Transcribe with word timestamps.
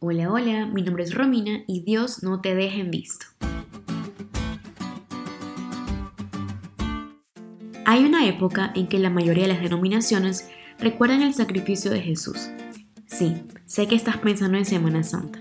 Hola, 0.00 0.30
hola, 0.30 0.66
mi 0.66 0.82
nombre 0.82 1.02
es 1.02 1.12
Romina 1.12 1.64
y 1.66 1.80
Dios 1.80 2.22
no 2.22 2.40
te 2.40 2.54
deje 2.54 2.82
en 2.82 2.92
visto. 2.92 3.26
Hay 7.84 8.04
una 8.04 8.24
época 8.28 8.70
en 8.76 8.86
que 8.86 9.00
la 9.00 9.10
mayoría 9.10 9.48
de 9.48 9.54
las 9.54 9.60
denominaciones 9.60 10.48
recuerdan 10.78 11.22
el 11.22 11.34
sacrificio 11.34 11.90
de 11.90 12.00
Jesús. 12.00 12.48
Sí, 13.06 13.42
sé 13.66 13.88
que 13.88 13.96
estás 13.96 14.18
pensando 14.18 14.56
en 14.56 14.66
Semana 14.66 15.02
Santa. 15.02 15.40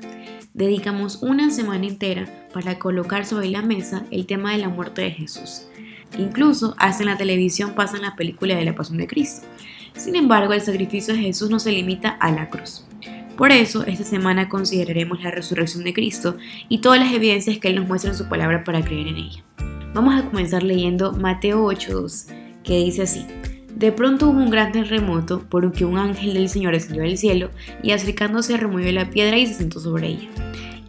Dedicamos 0.55 1.21
una 1.21 1.51
semana 1.51 1.85
entera 1.85 2.47
para 2.51 2.79
colocar 2.79 3.27
sobre 3.27 3.51
la 3.51 3.61
mesa 3.61 4.07
el 4.09 4.25
tema 4.25 4.53
de 4.53 4.57
la 4.57 4.69
muerte 4.69 5.03
de 5.03 5.11
Jesús. 5.11 5.67
Incluso 6.17 6.73
hasta 6.79 7.03
la 7.03 7.15
televisión 7.15 7.75
pasan 7.75 8.01
la 8.01 8.15
película 8.15 8.55
de 8.55 8.65
la 8.65 8.73
Pasión 8.73 8.97
de 8.97 9.05
Cristo. 9.05 9.45
Sin 9.95 10.15
embargo, 10.15 10.53
el 10.53 10.61
sacrificio 10.61 11.13
de 11.13 11.19
Jesús 11.19 11.51
no 11.51 11.59
se 11.59 11.71
limita 11.71 12.09
a 12.09 12.31
la 12.31 12.49
cruz. 12.49 12.87
Por 13.37 13.51
eso, 13.51 13.85
esta 13.85 14.03
semana 14.03 14.49
consideraremos 14.49 15.21
la 15.21 15.29
resurrección 15.29 15.83
de 15.83 15.93
Cristo 15.93 16.37
y 16.69 16.79
todas 16.79 16.99
las 16.99 17.13
evidencias 17.13 17.59
que 17.59 17.67
Él 17.67 17.75
nos 17.75 17.87
muestra 17.87 18.09
en 18.09 18.17
su 18.17 18.27
palabra 18.27 18.63
para 18.63 18.83
creer 18.83 19.07
en 19.07 19.17
ella. 19.17 19.43
Vamos 19.93 20.15
a 20.15 20.25
comenzar 20.25 20.63
leyendo 20.63 21.13
Mateo 21.13 21.63
8.2, 21.65 22.33
que 22.63 22.77
dice 22.77 23.03
así. 23.03 23.27
De 23.75 23.91
pronto 23.91 24.29
hubo 24.29 24.39
un 24.39 24.49
gran 24.49 24.71
terremoto, 24.71 25.45
porque 25.49 25.85
un 25.85 25.99
ángel 25.99 26.33
del 26.33 26.49
Señor 26.49 26.73
descendió 26.73 27.03
del 27.03 27.19
cielo 27.19 27.51
y 27.83 27.91
acercándose 27.91 28.57
removió 28.57 28.91
la 28.91 29.11
piedra 29.11 29.37
y 29.37 29.45
se 29.45 29.53
sentó 29.53 29.79
sobre 29.79 30.07
ella. 30.07 30.29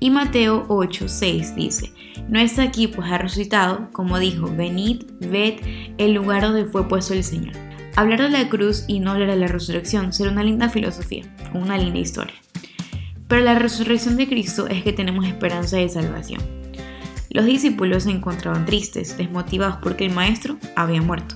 Y 0.01 0.09
Mateo 0.09 0.67
8.6 0.69 1.55
dice, 1.55 1.93
No 2.29 2.39
está 2.39 2.63
aquí, 2.63 2.89
pues 2.89 3.11
ha 3.11 3.19
resucitado, 3.19 3.91
como 3.93 4.19
dijo, 4.19 4.51
venid, 4.57 5.03
ved 5.21 5.55
el 5.99 6.15
lugar 6.15 6.43
donde 6.43 6.65
fue 6.65 6.89
puesto 6.89 7.13
el 7.13 7.25
Señor. 7.25 7.53
Hablar 7.99 8.23
de 8.23 8.31
la 8.31 8.49
cruz 8.49 8.85
y 8.87 9.01
no 9.01 9.11
hablar 9.11 9.29
de 9.29 9.37
la 9.37 9.49
resurrección 9.49 10.13
será 10.13 10.31
una 10.31 10.45
linda 10.45 10.69
filosofía, 10.69 11.25
una 11.53 11.77
linda 11.77 11.99
historia. 11.99 12.35
Pero 13.29 13.43
la 13.43 13.59
resurrección 13.59 14.17
de 14.17 14.27
Cristo 14.27 14.67
es 14.67 14.83
que 14.83 14.93
tenemos 14.93 15.27
esperanza 15.27 15.77
de 15.77 15.89
salvación. 15.89 16.41
Los 17.31 17.45
discípulos 17.45 18.05
se 18.05 18.11
encontraban 18.11 18.65
tristes, 18.65 19.17
desmotivados 19.19 19.77
porque 19.83 20.07
el 20.07 20.13
Maestro 20.15 20.57
había 20.75 21.03
muerto. 21.03 21.35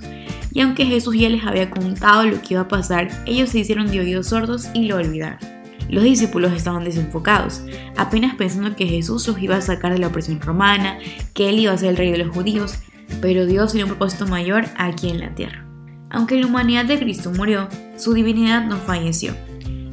Y 0.55 0.61
aunque 0.61 0.87
Jesús 0.87 1.17
ya 1.17 1.29
les 1.29 1.45
había 1.45 1.71
contado 1.71 2.25
lo 2.25 2.41
que 2.41 2.55
iba 2.55 2.63
a 2.63 2.69
pasar, 2.69 3.09
ellos 3.27 3.51
se 3.51 3.61
hicieron 3.61 3.91
de 3.91 4.01
oídos 4.01 4.29
sordos 4.29 4.69
y 4.75 4.87
lo 4.87 4.97
olvidaron. 4.97 5.39
Los 5.89 6.05
discípulos 6.05 6.53
estaban 6.53 6.85
desenfocados, 6.85 7.63
apenas 7.97 8.35
pensando 8.37 8.75
que 8.75 8.87
Jesús 8.87 9.29
los 9.29 9.39
iba 9.43 9.57
a 9.57 9.61
sacar 9.61 9.93
de 9.93 9.99
la 9.99 10.07
opresión 10.07 10.41
romana, 10.41 10.99
que 11.35 11.51
él 11.51 11.59
iba 11.59 11.73
a 11.73 11.79
ser 11.79 11.91
el 11.91 11.97
rey 11.99 12.11
de 12.11 12.19
los 12.19 12.35
judíos, 12.35 12.79
pero 13.21 13.45
Dios 13.45 13.73
tenía 13.73 13.85
un 13.85 13.91
propósito 13.91 14.27
mayor 14.27 14.65
aquí 14.77 15.11
en 15.11 15.21
la 15.21 15.35
tierra. 15.35 15.67
Aunque 16.09 16.41
la 16.41 16.47
humanidad 16.47 16.87
de 16.87 16.99
Cristo 16.99 17.31
murió, 17.31 17.69
su 17.97 18.15
divinidad 18.15 18.65
no 18.65 18.77
falleció. 18.77 19.35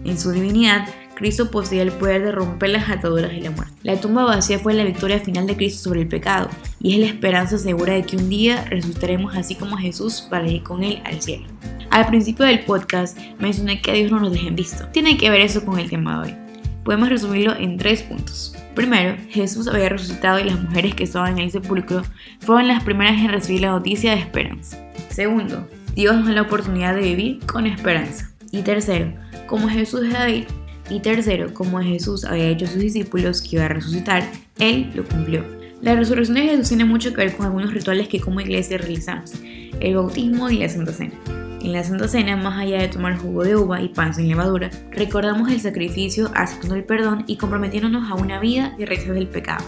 En 0.05 0.17
su 0.17 0.31
divinidad, 0.31 0.87
Cristo 1.19 1.51
poseía 1.51 1.81
el 1.81 1.91
poder 1.91 2.23
de 2.23 2.31
romper 2.31 2.69
las 2.69 2.89
ataduras 2.89 3.31
de 3.31 3.41
la 3.41 3.51
muerte. 3.51 3.73
La 3.83 3.99
tumba 3.99 4.23
vacía 4.23 4.57
fue 4.57 4.73
la 4.73 4.85
victoria 4.85 5.19
final 5.19 5.47
de 5.47 5.57
Cristo 5.57 5.89
sobre 5.89 6.03
el 6.03 6.07
pecado 6.07 6.49
y 6.79 6.93
es 6.93 6.99
la 7.01 7.07
esperanza 7.07 7.57
segura 7.57 7.91
de 7.91 8.03
que 8.03 8.15
un 8.15 8.29
día 8.29 8.63
resucitaremos 8.69 9.35
así 9.35 9.55
como 9.55 9.75
Jesús 9.75 10.25
para 10.29 10.47
ir 10.47 10.63
con 10.63 10.81
Él 10.81 11.01
al 11.03 11.21
cielo. 11.21 11.43
Al 11.89 12.05
principio 12.05 12.45
del 12.45 12.61
podcast 12.61 13.17
mencioné 13.37 13.81
que 13.81 13.91
a 13.91 13.95
Dios 13.95 14.09
no 14.09 14.21
nos 14.21 14.31
dejen 14.31 14.55
visto. 14.55 14.87
Tiene 14.93 15.17
que 15.17 15.29
ver 15.29 15.41
eso 15.41 15.65
con 15.65 15.77
el 15.77 15.89
tema 15.89 16.23
de 16.23 16.29
hoy. 16.29 16.37
Podemos 16.85 17.09
resumirlo 17.09 17.53
en 17.53 17.75
tres 17.75 18.01
puntos. 18.01 18.55
Primero, 18.73 19.17
Jesús 19.27 19.67
había 19.67 19.89
resucitado 19.89 20.39
y 20.39 20.45
las 20.45 20.63
mujeres 20.63 20.95
que 20.95 21.03
estaban 21.03 21.33
en 21.33 21.43
el 21.43 21.51
sepulcro 21.51 22.03
fueron 22.39 22.69
las 22.69 22.81
primeras 22.81 23.17
en 23.17 23.27
recibir 23.27 23.59
la 23.59 23.71
noticia 23.71 24.11
de 24.11 24.21
esperanza. 24.21 24.77
Segundo, 25.09 25.67
Dios 25.95 26.15
nos 26.15 26.27
da 26.27 26.31
la 26.31 26.43
oportunidad 26.43 26.95
de 26.95 27.01
vivir 27.01 27.45
con 27.45 27.67
esperanza. 27.67 28.31
Y 28.51 28.61
tercero, 28.61 29.11
como 29.47 29.67
Jesús 29.67 30.03
es 30.03 30.13
David, 30.13 30.45
y 30.89 30.99
tercero, 30.99 31.53
como 31.53 31.79
Jesús 31.79 32.25
había 32.25 32.49
hecho 32.49 32.65
a 32.65 32.69
sus 32.69 32.79
discípulos 32.79 33.41
que 33.41 33.55
iba 33.55 33.65
a 33.65 33.69
resucitar, 33.69 34.29
Él 34.57 34.91
lo 34.95 35.03
cumplió. 35.05 35.45
La 35.81 35.95
resurrección 35.95 36.35
de 36.35 36.43
Jesús 36.43 36.67
tiene 36.67 36.85
mucho 36.85 37.11
que 37.11 37.25
ver 37.25 37.35
con 37.35 37.45
algunos 37.45 37.73
rituales 37.73 38.07
que 38.07 38.19
como 38.19 38.41
iglesia 38.41 38.77
realizamos, 38.77 39.33
el 39.79 39.95
bautismo 39.95 40.49
y 40.49 40.57
la 40.57 40.69
Santa 40.69 40.91
Cena. 40.91 41.13
En 41.61 41.73
la 41.73 41.83
Santa 41.83 42.07
Cena, 42.07 42.35
más 42.35 42.59
allá 42.59 42.81
de 42.81 42.87
tomar 42.87 43.17
jugo 43.17 43.43
de 43.43 43.55
uva 43.55 43.81
y 43.81 43.89
pan 43.89 44.13
sin 44.13 44.27
levadura, 44.27 44.69
recordamos 44.91 45.49
el 45.51 45.59
sacrificio, 45.59 46.31
aceptando 46.35 46.75
el 46.75 46.83
perdón 46.83 47.23
y 47.27 47.37
comprometiéndonos 47.37 48.09
a 48.09 48.15
una 48.15 48.39
vida 48.39 48.75
de 48.77 48.85
rechazo 48.85 49.13
del 49.13 49.27
pecado. 49.27 49.63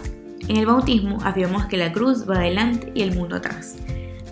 En 0.47 0.57
el 0.57 0.65
bautismo 0.65 1.19
afirmamos 1.23 1.65
que 1.67 1.77
la 1.77 1.93
cruz 1.93 2.29
va 2.29 2.37
adelante 2.37 2.91
y 2.93 3.03
el 3.03 3.15
mundo 3.15 3.37
atrás. 3.37 3.77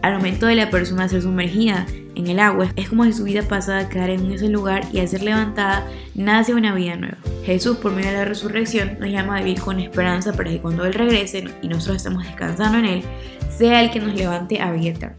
Al 0.01 0.13
momento 0.13 0.45
de 0.45 0.55
la 0.55 0.69
persona 0.69 1.09
ser 1.09 1.21
sumergida 1.21 1.85
en 2.15 2.27
el 2.27 2.39
agua, 2.39 2.71
es 2.77 2.87
como 2.87 3.03
si 3.03 3.11
su 3.11 3.25
vida 3.25 3.43
pasada 3.43 3.89
quedara 3.89 4.13
en 4.13 4.31
ese 4.31 4.47
lugar 4.47 4.83
y 4.93 4.99
al 4.99 5.09
ser 5.09 5.23
levantada 5.23 5.85
nace 6.15 6.53
una 6.53 6.73
vida 6.73 6.95
nueva. 6.95 7.17
Jesús, 7.43 7.77
por 7.77 7.91
medio 7.91 8.11
de 8.11 8.17
la 8.17 8.25
resurrección, 8.25 8.97
nos 8.99 9.09
llama 9.09 9.37
a 9.37 9.41
vivir 9.41 9.59
con 9.59 9.79
esperanza 9.79 10.31
para 10.33 10.51
que 10.51 10.61
cuando 10.61 10.85
Él 10.85 10.93
regrese 10.93 11.43
y 11.61 11.67
nosotros 11.67 11.97
estemos 11.97 12.23
descansando 12.23 12.77
en 12.77 12.85
Él, 12.85 13.03
sea 13.49 13.83
el 13.83 13.91
que 13.91 13.99
nos 13.99 14.15
levante 14.15 14.61
a 14.61 14.71
vida 14.71 14.91
eterna. 14.91 15.17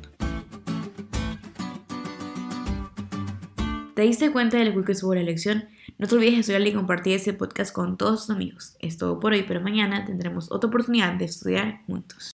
¿Te 3.94 4.02
diste 4.02 4.32
cuenta 4.32 4.56
de 4.56 4.64
lo 4.64 4.82
que 4.82 4.94
subo 4.94 5.14
la 5.14 5.22
lección? 5.22 5.64
No 5.98 6.06
te 6.06 6.14
olvides 6.14 6.32
de 6.32 6.40
estudiar 6.40 6.66
y 6.66 6.72
compartir 6.72 7.16
este 7.16 7.34
podcast 7.34 7.74
con 7.74 7.98
todos 7.98 8.26
tus 8.26 8.34
amigos. 8.34 8.76
Es 8.78 8.96
todo 8.96 9.20
por 9.20 9.34
hoy, 9.34 9.44
pero 9.46 9.60
mañana 9.60 10.06
tendremos 10.06 10.50
otra 10.50 10.68
oportunidad 10.68 11.12
de 11.12 11.26
estudiar 11.26 11.82
juntos. 11.86 12.28